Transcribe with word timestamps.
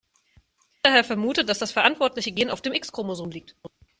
Es 0.01 0.73
wird 0.81 0.85
daher 0.87 1.03
vermutet, 1.03 1.47
dass 1.47 1.59
das 1.59 1.71
verantwortliche 1.71 2.31
Gen 2.31 2.49
auf 2.49 2.63
dem 2.63 2.73
X-Chromosom 2.73 3.29
liegt. 3.29 3.55